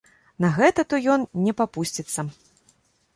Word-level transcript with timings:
На 0.43 0.49
гэта 0.55 0.85
то 0.93 0.99
ён 1.15 1.25
не 1.47 1.53
папусціцца. 1.59 2.21